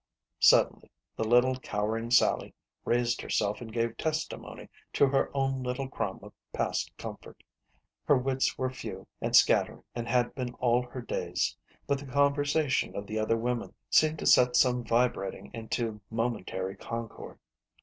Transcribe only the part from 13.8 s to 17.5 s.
seemed to set some vibrating into momentary concord.